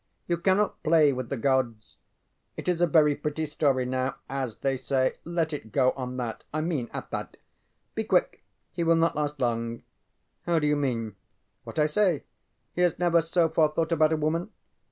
You 0.27 0.37
cannot 0.37 0.81
play 0.81 1.13
with 1.13 1.29
the 1.29 1.37
Gods. 1.37 1.97
It 2.57 2.67
is 2.67 2.81
a 2.81 2.87
very 2.87 3.13
pretty 3.13 3.45
story 3.45 3.85
now. 3.85 4.15
As 4.27 4.55
they 4.57 4.75
say, 4.75 5.17
Let 5.25 5.53
it 5.53 5.71
go 5.71 5.91
on 5.91 6.17
that 6.17 6.43
I 6.51 6.59
mean 6.61 6.89
at 6.91 7.11
that. 7.11 7.37
Be 7.93 8.05
quick; 8.05 8.43
he 8.71 8.83
will 8.83 8.95
not 8.95 9.15
last 9.15 9.39
long. 9.39 9.77
ŌĆØ 9.77 9.81
ŌĆ£How 10.57 10.61
do 10.61 10.65
you 10.65 10.75
mean? 10.75 11.11
ŌĆØ 11.67 11.71
ŌĆ£What 11.75 11.79
I 11.79 11.85
say. 11.85 12.23
He 12.73 12.81
has 12.81 12.97
never, 12.97 13.21
so 13.21 13.47
far, 13.47 13.69
thought 13.69 13.91
about 13.91 14.11
a 14.13 14.17
woman. 14.17 14.49